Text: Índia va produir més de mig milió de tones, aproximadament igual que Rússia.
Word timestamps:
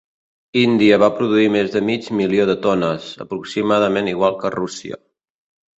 Índia 0.61 0.97
va 1.03 1.09
produir 1.19 1.51
més 1.57 1.69
de 1.75 1.83
mig 1.91 2.09
milió 2.23 2.49
de 2.53 2.57
tones, 2.65 3.13
aproximadament 3.27 4.13
igual 4.17 4.43
que 4.43 4.55
Rússia. 4.59 5.05